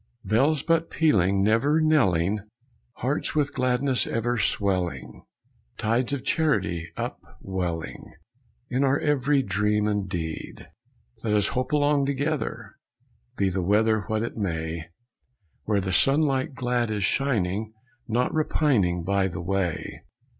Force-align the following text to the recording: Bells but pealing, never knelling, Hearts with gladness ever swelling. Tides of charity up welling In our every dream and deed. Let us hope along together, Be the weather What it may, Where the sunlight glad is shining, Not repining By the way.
Bells 0.25 0.63
but 0.63 0.89
pealing, 0.89 1.43
never 1.43 1.79
knelling, 1.79 2.39
Hearts 2.93 3.35
with 3.35 3.53
gladness 3.53 4.07
ever 4.07 4.39
swelling. 4.39 5.21
Tides 5.77 6.11
of 6.11 6.23
charity 6.23 6.91
up 6.97 7.19
welling 7.39 8.11
In 8.71 8.83
our 8.83 8.97
every 8.99 9.43
dream 9.43 9.87
and 9.87 10.09
deed. 10.09 10.67
Let 11.23 11.33
us 11.35 11.49
hope 11.49 11.71
along 11.71 12.07
together, 12.07 12.77
Be 13.37 13.49
the 13.51 13.61
weather 13.61 14.05
What 14.07 14.23
it 14.23 14.35
may, 14.35 14.85
Where 15.65 15.79
the 15.81 15.93
sunlight 15.93 16.55
glad 16.55 16.89
is 16.89 17.03
shining, 17.03 17.71
Not 18.07 18.33
repining 18.33 19.03
By 19.03 19.27
the 19.27 19.39
way. 19.43 20.01